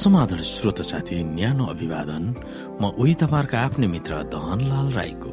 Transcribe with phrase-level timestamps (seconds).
[0.00, 2.24] समाधान श्रोत साथी न्यानो अभिवादन।
[2.80, 5.30] म उही तपाईँहरूको आफ्नै मित्र दहनलाल राईको।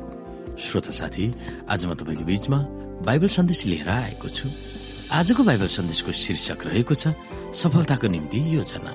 [0.60, 1.26] श्रोत साथी
[1.72, 2.60] आज म तपाईँको बीचमा
[3.08, 4.52] बाइबल सन्देश लिएर आएको छु।
[5.08, 7.16] आजको बाइबल सन्देशको शीर्षक रहेको छ
[7.56, 8.92] सफलताको निम्ति योजना।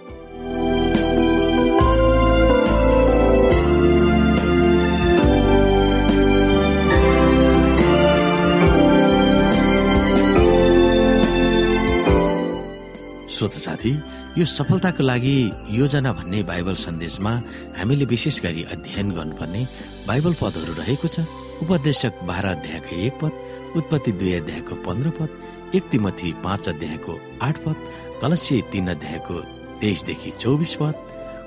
[13.32, 13.92] श्रोत साथी
[14.38, 15.36] यो सफलताको लागि
[15.76, 17.32] योजना भन्ने बाइबल सन्देशमा
[17.78, 19.62] हामीले विशेष गरी अध्ययन गर्नुपर्ने
[20.08, 21.28] बाइबल पदहरू रहेको छ।
[21.62, 23.32] उपदेशक बाह्र अध्यायको एक पद
[23.76, 25.30] उत्पत्ति दुई अध्यायको पन्ध्र पद
[25.76, 27.76] एक तिमथी पाँच अध्यायको आठ पद
[28.22, 29.36] कलसी तीन अध्यायको
[29.80, 30.94] तेइसदेखि चौबिस पद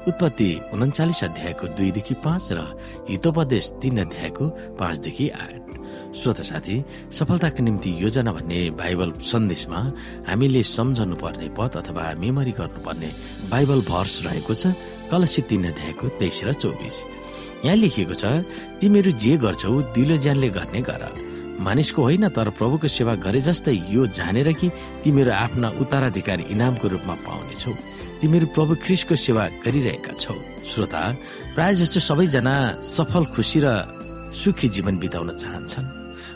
[0.08, 2.60] उत्पत्ति उन्चालिस अध्यायको दुईदेखि पाँच र
[3.10, 4.46] हितोपदेश तीन अध्यायको
[4.78, 5.64] पाँचदेखि आठ।
[6.16, 6.76] श्रोत साथी
[7.12, 9.80] सफलताको निम्ति योजना भन्ने बाइबल सन्देशमा
[10.30, 13.10] हामीले सम्झनु पर्ने पद अथवा मेमोरी गर्नुपर्ने
[13.50, 14.78] बाइबल भर्स रहेको छ
[15.12, 16.96] कलसी तीन अध्यायको तेइस र चौबिस।
[17.66, 18.26] यहाँ लेखिएको छ
[18.82, 21.04] तिमीहरू जे गर्छौ दिलो ज्यानले गर्ने गर।
[21.66, 24.70] मानिसको होइन तर प्रभुको सेवा गरे जस्तै यो जानेर कि
[25.04, 27.74] तिमीहरू आफ्ना उत्तराधिकारी इनामको रूपमा पाउनेछौ।
[28.26, 30.34] तिमीहरू प्रभु ख्रिसको सेवा गरिरहेका छौ।
[30.66, 31.02] श्रोता
[31.54, 33.68] प्राय जस्तो सबैजना सफल खुसी र
[34.34, 35.86] सुखी जीवन बिताउन चाहन्छन्।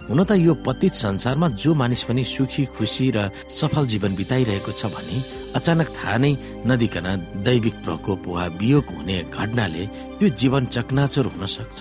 [0.05, 4.85] हुन त यो पतित संसारमा जो मानिस पनि सुखी खुसी र सफल जीवन बिताइरहेको छ
[4.93, 5.17] भने
[5.57, 6.31] अचानक थाहा नै
[6.69, 7.07] नदिकन
[7.41, 9.83] दैविक प्रकोप वा वियोग हुने घटनाले
[10.21, 11.79] त्यो जीवन चकनाचुर हुन सक्छ।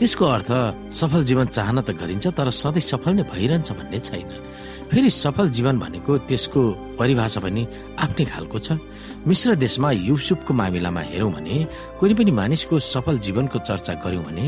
[0.00, 0.50] त्यसको अर्थ
[0.96, 4.32] सफल जीवन चाहना त गरिन्छ तर सधैँ सफल नै भइरहन्छ भन्ने छैन।
[4.86, 6.60] फेरि सफल जीवन भनेको त्यसको
[6.96, 7.62] परिभाषा पनि
[8.00, 8.68] आफ्नै खालको छ।
[9.26, 11.56] मिश्र देशमा युसुफको मामिलामा हेरौँ भने
[11.98, 14.44] कुनै पनि मानिसको सफल जीवनको चर्चा गर्यौं भने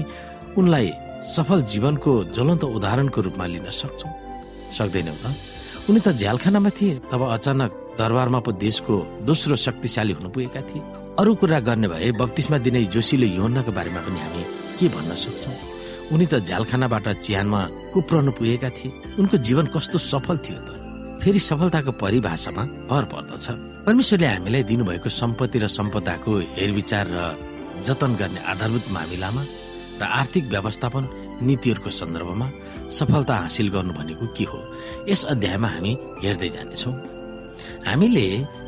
[0.54, 0.86] उनलाई
[1.34, 4.08] सफल जीवनको ज्वलन्त उदाहरणको रूपमा लिन सक्छौ।
[4.70, 5.34] सक्दैनौ त।
[5.90, 8.94] उनी त झ्यालखानामा थिए तब अचानक दरबारमा पो देशको
[9.26, 10.82] दोस्रो शक्तिशाली हुन पुगेका थिए।
[11.18, 14.42] अरू कुरा गर्ने भए बत्तिसमा दिने जोशीले योहन्नाको बारेमा पनि हामी
[14.78, 15.50] के भन्न सक्छौ?
[16.14, 17.60] उनी त झ्यालखानाबाट चिहानमा
[17.94, 20.68] कुप्रनु पुगेका थिए। उनको जीवन कस्तो सफल थियो त?
[21.18, 23.46] फेरि सफलताको परिभाषामा भर पर्दछ।
[23.88, 27.18] परमेश्वरले हामीलाई दिनुभएको सम्पत्ति र सम्पदाको हेरविचार र
[27.88, 29.42] जतन गर्ने आधारभूत मामिलामा
[30.00, 31.04] र आर्थिक व्यवस्थापन
[31.48, 32.48] नीतिहरूको सन्दर्भमा
[32.92, 34.60] सफलता हासिल गर्नु भनेको के हो?
[35.08, 36.94] यस अध्यायमा हामी हेर्दै जानेछौँ।
[37.88, 38.26] हामीले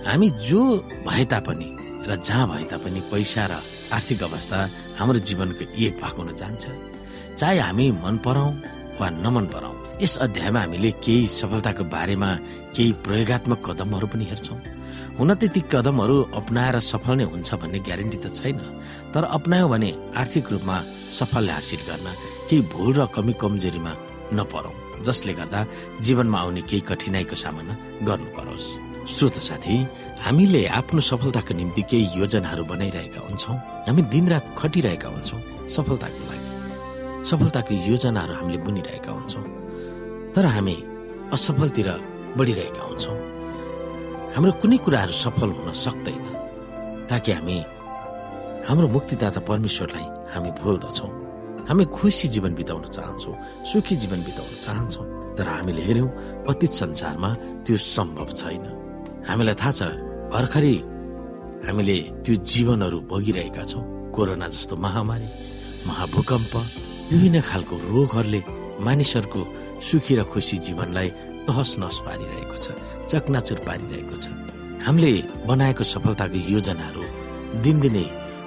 [0.09, 0.60] हामी जो
[1.04, 1.69] भए तापनि
[2.09, 3.60] र जहाँ भए तापनि पैसा र
[3.92, 4.59] आर्थिक अवस्था
[5.04, 6.64] हाम्रो जीवनको एक भाग हुन जान्छ
[7.36, 8.53] चाहे हामी मन पराउँ
[8.97, 12.30] वा नमन पराउँ यस अध्यायमा हामीले केही सफलताको बारेमा
[12.72, 14.79] केही प्रयोगत्मक कदमहरू पनि हेर्छौँ।
[15.19, 18.59] हुन त ती कदमहरू अप्नाएर सफल नै हुन्छ भन्ने ग्यारेन्टी त छैन
[19.12, 19.91] तर अप्नायो भने
[20.21, 20.76] आर्थिक रूपमा
[21.19, 22.06] सफल हासिल गर्न
[22.48, 23.93] केही भुल र कमी कमजोरीमा
[24.38, 24.75] नपरौँ
[25.06, 25.60] जसले गर्दा
[26.04, 27.75] जीवनमा आउने केही कठिनाईको सामना
[28.09, 28.69] गर्नु परोस्।
[29.12, 29.76] श्रोत साथी
[30.25, 33.56] हामीले आफ्नो सफलताको निम्ति केही योजनाहरू बनाइरहेका हुन्छौँ
[33.88, 35.41] हामी दिनरात खटिरहेका हुन्छौँ
[35.77, 36.48] सफलताको लागि।
[37.31, 39.44] सफलताको योजनाहरू हामीले बुनिरहेका हुन्छौँ
[40.34, 40.77] तर हामी
[41.34, 41.88] असफलतिर
[42.38, 43.16] बढिरहेका हुन्छौँ।
[44.34, 46.24] हाम्रो कुनै कुराहरू सफल हुन सक्दैन।
[47.10, 47.56] ताकि हामी
[48.68, 51.10] हाम्रो मुक्तिदाता परमेश्वरलाई हामी भुल्दछौँ।
[51.68, 53.34] हामी खुसी जीवन बिताउन चाहन्छौँ
[53.70, 56.08] सुखी जीवन बिताउन चाहन्छौँ। तर हामीले हेऱ्यौँ
[56.46, 57.30] पतित संसारमा
[57.66, 58.64] त्यो सम्भव छैन।
[59.28, 59.80] हामीलाई थाहा छ
[60.32, 60.76] भर्खरै
[61.66, 65.28] हामीले त्यो जीवनहरू भोगिरहेका छौँ कोरोना जस्तो महामारी
[65.88, 66.54] महाभूकम्प
[67.10, 68.41] विभिन्न खालको रोगहरूले
[68.86, 69.41] मानिसहरूको
[69.88, 71.08] सुखी र खुसी जीवनलाई
[71.46, 72.66] तहस नहस पारिरहेको छ
[73.10, 74.26] चकनाचुर पारिरहेको छ।
[74.86, 75.12] हामीले
[75.48, 77.04] बनाएको सफलताको योजनाहरू
[77.64, 78.06] दिनदिनै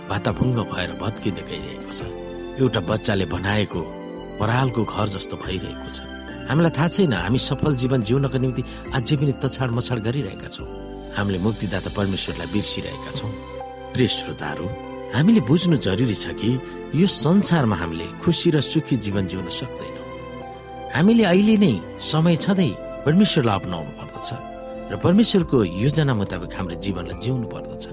[0.09, 2.01] भाताभुङ्ग भएर भत्किँदै गइरहेको छ।
[2.61, 3.81] एउटा बच्चाले बनाएको
[4.39, 5.99] परालको घर जस्तो भइरहेको छ।
[6.49, 8.63] हामीलाई थाहा छैन हामी सफल जीवन जिउनको निम्ति
[8.97, 10.67] अझै पनि तछाड मछाड गरिरहेका छौँ।
[11.17, 13.31] हामीले मुक्तिदाता परमेश्वरलाई बिर्सिरहेका छौँ।
[13.93, 14.65] प्रिय श्रोताहरू
[15.15, 16.49] हामीले बुझ्नु जरुरी छ कि
[16.99, 20.02] यो संसारमा हामीले खुसी र सुखी जीवन जिउन सक्दैनौँ।
[20.93, 21.73] हामीले अहिले नै
[22.11, 22.69] समय छँदै
[23.05, 24.29] परमेश्वरलाई अप्नाउनु पर्दछ
[24.91, 27.83] र परमेश्वरको योजना मुताबिक हाम्रो जीवनलाई जिउनु पर्दछ।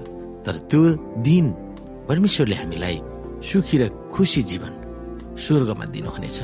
[0.45, 0.81] तर त्यो
[1.25, 1.45] दिन
[2.09, 2.95] परमेश्वरले हामीलाई
[3.41, 3.83] सुखी र
[4.13, 4.73] खुसी जीवन
[5.33, 6.37] स्वर्गमा दिनुहुनेछ।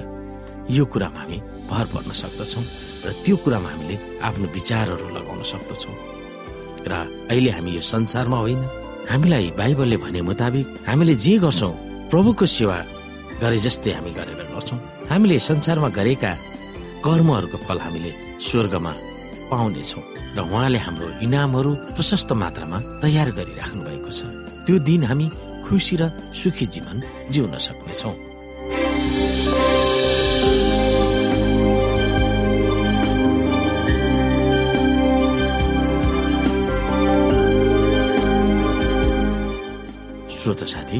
[0.74, 1.38] यो कुरामा हामी
[1.69, 2.65] भर पर्न सक्दछौँ
[3.06, 3.95] र त्यो कुरामा हामीले
[4.27, 5.95] आफ्नो विचारहरू लगाउन सक्दछौँ।
[6.89, 6.92] र
[7.30, 8.62] अहिले हामी यो संसारमा होइन।
[9.12, 11.74] हामीलाई बाइबलले भने मुताबिक हामीले जे गर्छौँ
[12.09, 12.77] प्रभुको सेवा
[13.41, 14.79] गरे जस्तै हामी गरेर गर्छौँ
[15.09, 16.31] हामीले संसारमा गरेका
[17.05, 18.11] कर्महरूको फल हामीले
[18.41, 18.93] स्वर्गमा
[19.51, 20.03] पाउनेछौँ
[20.35, 24.19] र उहाँले हाम्रो इनामहरू प्रशस्त मात्रामा तयार गरिराख्नु भएको छ।
[24.65, 25.25] त्यो दिन हामी
[25.65, 26.03] खुसी र
[26.33, 26.97] सुखी जीवन
[27.33, 28.15] जिउन सक्नेछौँ।
[40.37, 40.99] श्रोत साथी